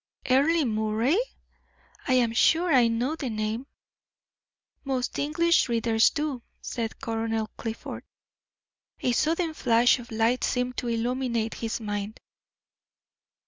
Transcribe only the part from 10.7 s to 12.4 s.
to illuminate his mind.